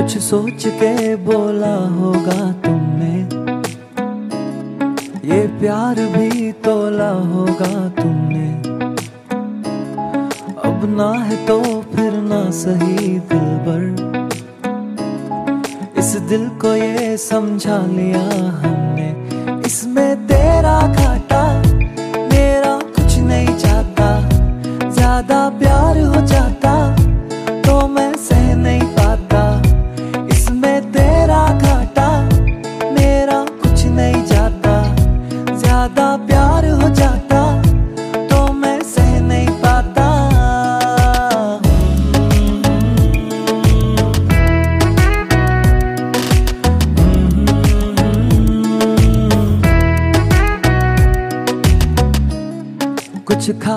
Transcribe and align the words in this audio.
कुछ 0.00 0.16
सोच 0.18 0.64
के 0.66 1.16
बोला 1.16 1.74
होगा 1.94 2.52
तुमने। 2.52 3.16
ये 5.28 5.40
प्यार 5.60 5.96
भी 6.12 6.52
तोला 6.52 7.08
होगा 7.32 7.88
तुमने। 7.88 8.48
अब 10.64 10.86
ना 10.96 11.10
है 11.24 11.36
तो 11.46 11.60
फिर 11.92 12.12
ना 12.22 12.40
सही 12.50 13.18
दिल 13.32 13.50
भर 13.66 13.84
इस 15.98 16.16
दिल 16.30 16.48
को 16.48 16.74
ये 16.74 17.16
समझा 17.16 17.78
लिया 17.86 18.24
हमने। 18.56 19.10
इसमें 19.66 20.19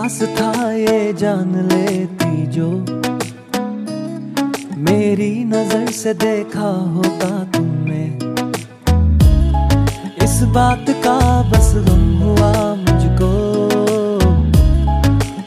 खास 0.04 0.22
था 0.38 0.72
ये 0.72 1.14
जान 1.14 1.52
लेती 1.68 2.46
जो 2.48 2.70
मेरी 4.78 5.32
नज़र 5.44 5.92
से 5.92 6.14
देखा 6.14 6.72
होता 6.96 7.30
तुमने। 7.44 8.04
इस 10.26 10.36
बात 10.56 10.86
का 11.06 11.18
बस 11.52 11.72
गम 11.88 12.04
हुआ 12.24 12.52
मुझको। 12.76 13.31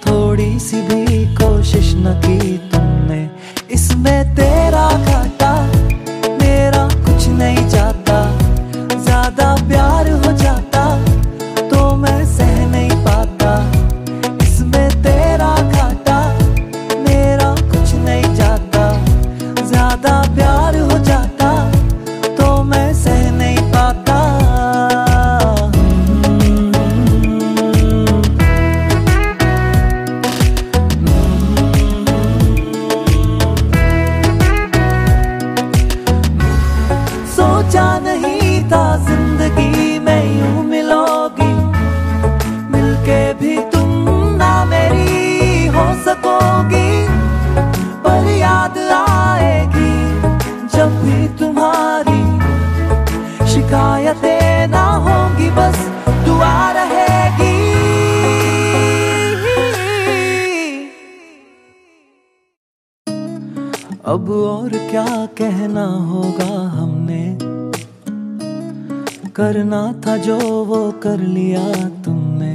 थोड़ी 0.07 0.59
सी 0.59 0.81
भी 0.83 1.27
कोशिश 1.37 1.93
न 1.97 2.21
की 2.25 2.66
कहना 65.47 65.85
होगा 66.07 66.55
हमने। 66.71 67.25
करना 69.33 69.81
था 70.07 70.17
जो 70.17 70.39
वो 70.65 70.81
कर 71.03 71.19
लिया 71.19 71.63
तुमने। 72.05 72.55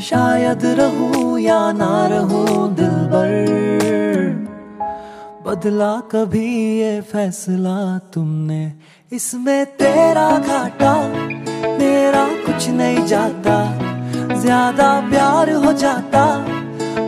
शायद 0.00 0.66
रहूँ 0.80 1.40
या 1.40 1.58
ना 1.72 2.06
रहूँ 2.06 2.74
दिल 2.74 2.94
भर 3.12 3.34
बदला 5.46 5.90
कभी 6.12 6.46
ये 6.78 7.00
फैसला 7.00 7.76
तुमने। 8.14 8.62
इसमें 9.12 9.66
तेरा 9.76 10.30
घाटा, 10.38 10.94
मेरा 11.78 12.26
कुछ 12.46 12.68
नहीं 12.70 13.06
जाता। 13.06 13.58
ज़्यादा 14.36 14.88
प्यार 15.10 15.52
हो 15.64 15.72
जाता 15.82 16.26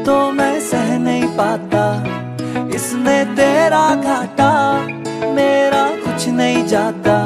तो 0.05 0.21
मैं 0.33 0.55
सह 0.61 0.99
नहीं 0.99 1.27
पाता। 1.37 1.85
इसमें 2.79 3.35
तेरा 3.37 3.87
घाटा 3.95 4.51
मेरा 5.35 5.83
कुछ 6.03 6.27
नहीं 6.31 6.61
जाता। 6.67 7.17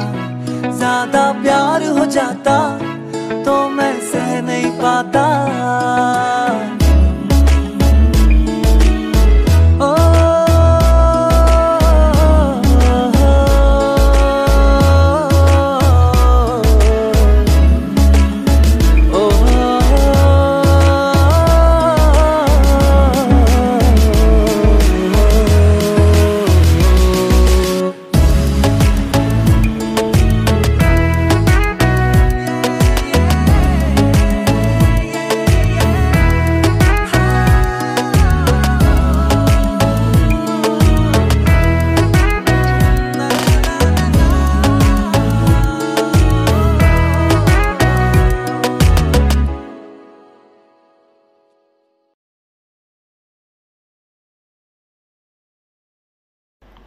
ज़्यादा 0.71 1.21
प्यार 1.41 1.83
हो 1.97 2.05
जाता 2.15 2.55
तो 3.45 3.53
मैं 3.69 3.93
सह 4.11 4.41
नहीं 4.41 4.71
पाता। 4.79 5.23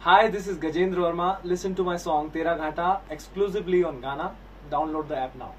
Hi, 0.01 0.27
this 0.29 0.47
is 0.47 0.57
Gajendra 0.57 1.05
Verma. 1.05 1.43
Listen 1.43 1.73
to 1.73 1.83
my 1.83 1.97
song 1.97 2.29
Tera 2.29 2.55
Ghata 2.55 2.99
exclusively 3.09 3.83
on 3.83 3.99
Ghana. 3.99 4.35
Download 4.69 5.07
the 5.07 5.17
app 5.17 5.35
now. 5.35 5.53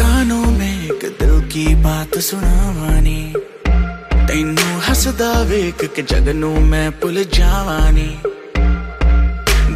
कानों 0.00 0.46
में 0.58 0.84
एक 0.84 1.04
दिल 1.20 1.40
की 1.52 1.74
बात 1.84 2.18
सुनावानी 2.30 3.20
तेनू 4.26 4.68
हसदा 4.88 5.30
वेख 5.52 5.84
के 5.94 6.02
जगनू 6.14 6.50
मैं 6.72 6.90
भुल 7.00 7.22
जावानी 7.38 8.10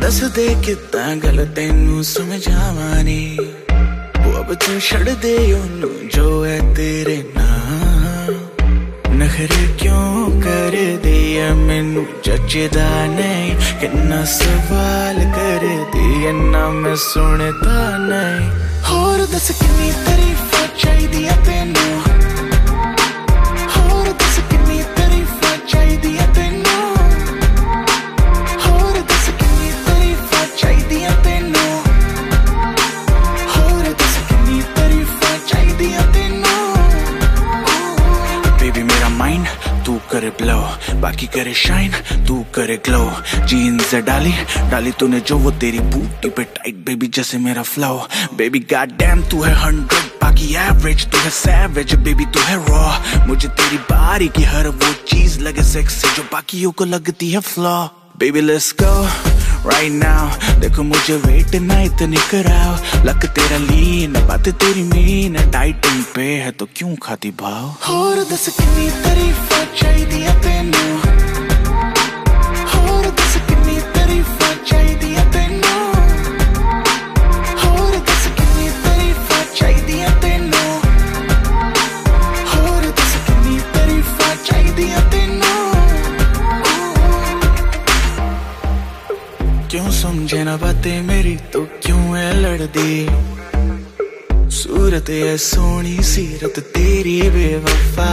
ਦੱਸ 0.03 0.25
ਦੇ 0.25 0.57
ਕਿੱਦਾਂ 0.65 1.17
ਗੱਲ 1.17 1.47
ਤੈਨੂੰ 1.57 2.05
ਸਮਝਾਵਾਨੀ? 2.05 3.39
ਉਹ 4.27 4.39
ਅਬ 4.39 4.55
ਤੂੰ 4.55 4.81
ਛੱਡ 4.81 5.11
ਦੇ 5.11 5.53
ਉਹਨੂੰ 5.53 6.09
ਜੋ 6.09 6.47
ਹੈ 6.47 6.61
ਤੇਰੇ 6.77 7.25
ਨਾਲ 7.37 8.35
ਨਖਰੇ 9.17 9.67
ਕਿਉਂ 9.79 10.41
ਕਰਦੀ 10.41 11.37
ਐ 11.37 11.51
ਮੈਨੂੰ 11.51 12.07
ਜੱਜਦਾ 12.25 13.07
ਨਹੀਂ? 13.07 13.57
ਕਿੰਨਾ 13.81 14.25
ਸਵਾਲ 14.25 15.17
ਕਰਦੀ 15.17 16.27
ਐ 16.27 16.33
ਨਾ 16.33 16.69
ਮੈਂ 16.69 16.97
ਸੁਣਦਾ 16.97 17.99
ਨਹੀਂ। 17.99 18.51
ਹੋਰ 18.91 19.27
ਦੱਸ 19.33 19.51
ਕਿੰਨੀ 19.51 19.93
ਤਾਰੀਫਾਂ 20.07 20.69
ਚਾਹੀਦੀ 20.79 21.25
ਐ 21.25 21.37
ਤੈਨੂੰ? 21.45 22.02
बाकी 41.03 41.27
करे 41.27 41.55
शाइन 41.55 41.93
तू 42.27 42.35
करे 42.55 42.77
ग्लो 42.87 43.05
जीन्स 43.47 43.95
डाली 44.07 44.33
डाली 44.71 44.91
तूने 44.93 45.21
जो, 45.21 45.39
वो 45.39 45.51
तेरी 45.51 45.81
बूटी 45.93 46.29
पे 46.29 46.45
टाइट 46.45 46.77
बेबी 46.87 47.07
जैसे 47.07 47.39
मेरा 47.39 47.63
फ्लो 47.63 48.09
बेबी 48.37 48.59
गॉड 48.73 48.97
डैम 48.99 49.23
तू 49.31 49.43
है 49.43 49.55
हंड्रेड 49.55 50.11
बाकी 50.23 50.55
एवरेज 50.57 51.07
तू 51.13 51.19
है 51.19 51.31
सैवेज 51.31 51.95
बेबी 52.05 52.25
तू 52.25 52.41
है 52.41 52.57
रॉ 52.67 53.27
मुझे 53.27 53.49
तेरी 53.49 53.79
बारी 53.91 54.29
की 54.29 54.43
हर 54.43 54.69
वो 54.69 54.93
चीज़ 55.09 55.41
लगे 55.41 55.63
सेक्स 55.63 55.95
से 55.95 56.15
जो 56.17 56.23
बाकी 56.33 56.63
को 56.63 56.85
लगती 56.85 57.31
है 57.31 57.41
flaw 57.41 57.77
baby 58.19 58.41
let's 58.41 58.73
go 58.83 58.95
right 59.69 59.93
now 59.93 60.61
देखो 60.61 60.83
मुझे 60.83 61.17
वेट 61.17 61.55
ना 61.63 61.81
इतनी 61.83 62.17
कराओ। 62.31 62.75
लक 63.07 63.27
तेरा 63.27 63.59
लीन 63.59 64.13
बात 64.29 64.49
तेरी 64.63 64.83
मीन 64.83 65.51
टाइटन 65.51 66.05
पे 66.15 66.23
है 66.23 66.51
तो 66.51 66.69
क्यों 66.77 66.95
खाती 67.03 67.31
भाव? 67.31 67.93
और 67.95 68.25
दस 68.33 68.49
कितनी 68.49 68.91
तारीफ़ 69.03 69.53
चाहिए 69.81 70.35
तेनू? 70.45 70.92
ते 90.82 91.00
मेरी 91.00 91.37
तो 91.37 91.69
क्यों 91.82 92.19
है 92.19 92.40
लड़दी? 92.40 93.06
सूरत 94.50 95.06
है 95.08 95.38
सोनी 95.38 96.02
सीरत, 96.02 96.58
तेरी 96.58 97.23
बेवफा। 97.23 98.11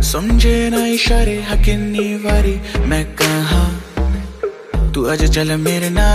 समझे 0.00 0.70
ना 0.70 0.86
इशारे 0.86 1.42
हकीनी 1.42 2.14
वारी 2.14 2.60
मैं 2.78 3.06
कहा? 3.22 3.64
तू 4.90 5.06
आज 5.06 5.34
चल 5.34 5.56
मेरे 5.56 5.90
ना 5.90 6.08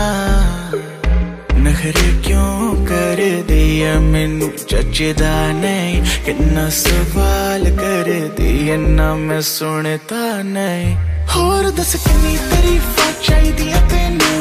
नखरे 1.53 2.27
क्यों 2.27 2.85
कर 2.85 3.45
दिया 3.47 3.99
मैनू? 3.99 4.47
जचदा 4.47 5.51
नहीं, 5.51 6.25
किन्ना 6.25 6.69
सवाल 6.69 7.63
कर 7.63 8.35
दिया 8.41 8.77
ना 8.77 9.15
मैं 9.15 9.41
सुनता 9.41 10.43
नहीं। 10.43 10.95
होर 11.25 11.71
दस 11.71 11.95
कि 11.95 12.37
तारीफा 12.37 13.11
चाहिए 13.11 13.75
तेनू। 13.75 14.40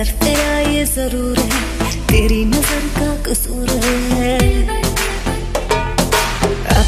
असर 0.00 0.12
तेरा 0.16 0.58
ये 0.60 0.84
ज़रूर 0.86 1.38
है, 1.38 1.90
तेरी 2.08 2.44
नज़र 2.44 2.84
का 2.96 3.08
कसूर 3.22 3.70
है। 4.12 4.38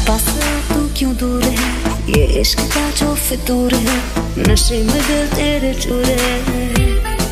पास 0.07 0.25
तू 0.69 0.79
क्यों 0.97 1.13
दूर 1.17 1.43
है? 1.43 1.67
ये 2.09 2.23
इश्क 2.41 2.59
का 2.73 2.89
जो 2.97 3.13
फितूर 3.17 3.73
है, 3.75 3.97
नशे 4.39 4.81
में 4.83 5.01
दिल 5.01 5.27
तेरे 5.35 5.73
चूर। 5.81 6.05
है 6.05 7.22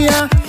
yeah. 0.00 0.39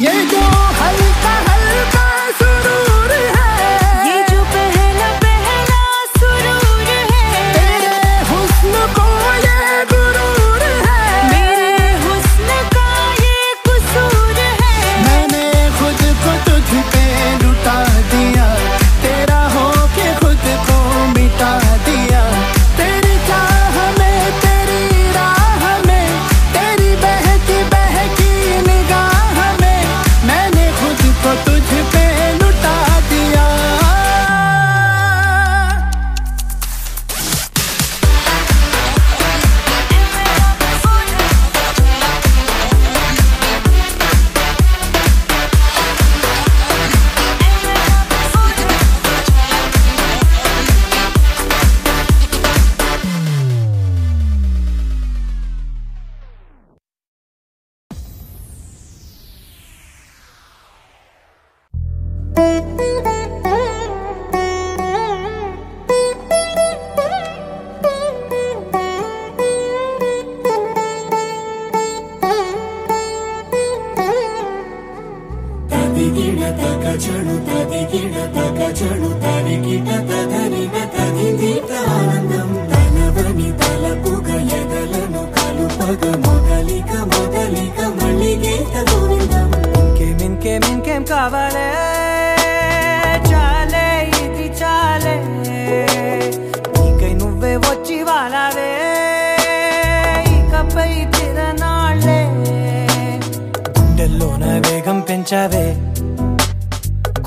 తెచ్చావే? 105.31 105.75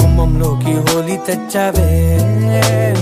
పెంచావే 0.01 0.73
హోలీ 0.73 1.17
తెచ్చావే? 1.17 2.19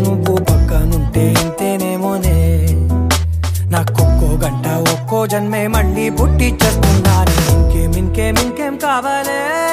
నువ్వు 0.00 0.34
పక్కనుంటే 0.36 1.34
ఇంతేనేమోనే? 1.42 2.66
నాకొక్కో 3.70 4.46
గంట 4.46 4.66
ఒక్కో 4.66 5.26
జన్మే 5.26 5.66
మళ్ళీ 5.66 6.10
పుట్టి 6.10 6.58
చేస్తున్నాను. 6.64 7.52
ఇంకేం 7.52 7.92
ఇంకేం 7.92 8.34
ఇంకేం 8.38 8.76
కావాలే? 8.76 9.71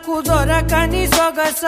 నాకు 0.00 0.20
దొరకని 0.20 1.06
సొగస. 1.06 1.64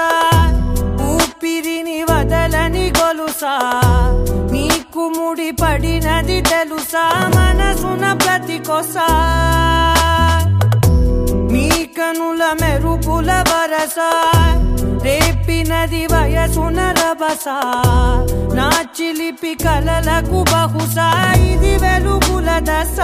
ఊపిరిని 1.03 2.03
వదలని 2.03 2.93
గొలుసా. 3.01 3.57
నీకు 4.53 5.09
ముడి 5.09 5.51
పడినది 5.51 6.41
తెలుసా. 6.41 7.31
మనసున 7.37 8.13
ప్రతి 8.13 8.59
కొసా 8.59 9.09
మీ 11.53 11.69
కనుల 11.71 12.45
మెరుపుల 12.63 13.45
వరస. 13.49 13.99
రేపినది 15.05 16.07
వయసున 16.07 16.81
రభస. 16.91 17.49
నా 18.55 18.71
చిలిపి 19.01 19.55
కలలకు 19.55 20.45
బహుశా 20.53 21.33
ఇది 21.33 21.77
వెలుగుల 21.77 22.51
దశ. 22.59 22.99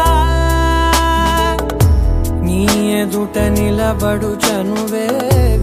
నీ 2.59 2.67
ఎదుట 2.93 3.37
నిలబడు 3.55 4.31
చనువే 4.45 5.07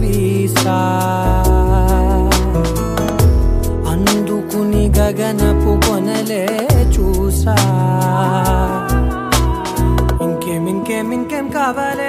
వీసా 0.00 0.76
అందుకుని 3.92 4.84
గగనపు 4.96 5.72
కొనలే 5.84 6.44
చూసా. 6.94 7.56
ఇంకేం 10.26 10.64
ఇంకేం 10.68 11.10
ఇంకేం 11.12 11.48
కావాలే 11.50 12.05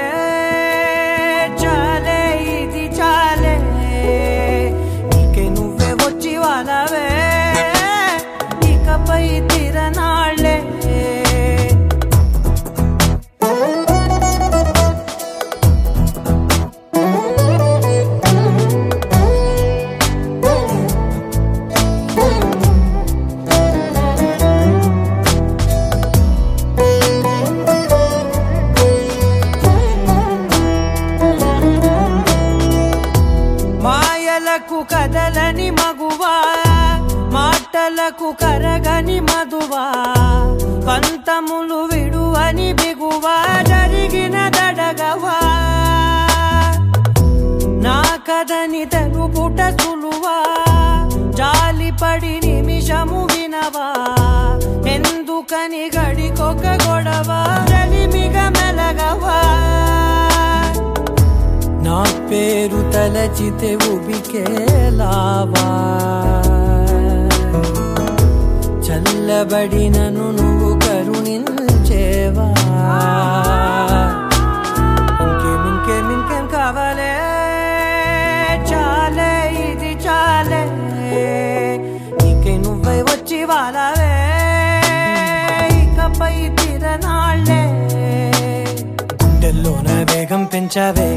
మాటలకు 38.08 38.30
కరగని 38.42 39.16
మధువా 39.20 39.86
పంతములు 40.88 41.80
విడువని 41.92 42.68
బిగువా 42.74 43.34
జరిగిన 43.70 44.36
దడగవా. 44.56 45.36
నా 47.86 47.98
కథని 48.30 48.84
తెలుపుట 48.86 49.60
సులువా 49.80 50.38
జాలిపడి 51.40 52.34
నిమిషము 52.46 53.28
వినవా. 53.34 53.88
ఎందుకని 54.96 55.84
గడికొక 55.98 56.66
గొడవ 56.86 57.30
రలిమిగ 57.74 58.38
మెలగవా. 58.58 59.38
నా 61.86 62.00
పేరు 62.32 62.82
తలచితే 62.94 63.72
ఉబికేలావా 63.92 65.68
నిలబడినను 69.38 70.28
నువ్వు 70.38 70.70
కరుణించేవా? 70.84 72.46
ఇంకేం 75.24 75.62
ఇంకేం 75.72 76.08
ఇంకేం 76.16 76.46
కావాలే? 76.54 77.12
చాలే 78.70 79.30
ఇది 79.66 79.92
చాలే. 80.06 80.62
నీకే 82.22 82.54
నువ్వై 82.64 82.98
వచ్చి 83.10 83.40
వాళ్ళవే 83.52 84.10
ఇకపై 85.82 86.34
తిరనాళ్ళే 86.60 87.62
గుండెల్లోన 89.22 89.88
వేగం 90.12 90.46
పెంచావే. 90.54 91.10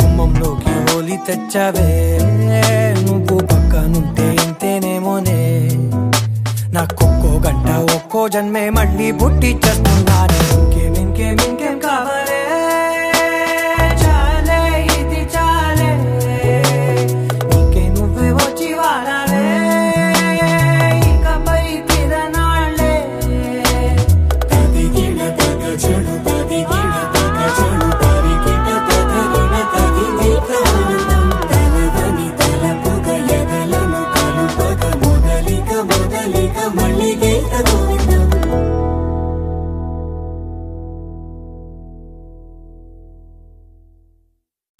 గుమ్మంలోకి 0.00 0.74
హోలీ 0.86 1.18
తెచ్చావే. 1.28 1.88
నువ్వు 3.06 3.38
పక్కనుంటే 3.52 4.28
ఇంతేనేమోనే. 4.46 5.40
నాకొక్కో 8.25 8.25
గంట 8.25 8.25
ఒక్కో 8.25 8.25
జన్మే 8.33 8.61
మళ్ళీ 8.75 9.07
పుట్టి 9.19 9.49
చేస్తున్నాను 9.63 10.37
ఇంకేం 10.53 10.93
ఇంకేం 11.01 11.35